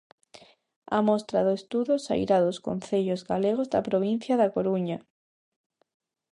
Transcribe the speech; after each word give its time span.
A 0.97 0.99
mostra 1.09 1.39
do 1.47 1.53
estudo 1.59 1.93
sairá 2.07 2.37
dos 2.45 2.57
concellos 2.67 3.21
galegos 3.31 3.67
da 3.73 3.85
provincia 3.89 4.39
da 4.41 4.51
Coruña. 4.55 4.97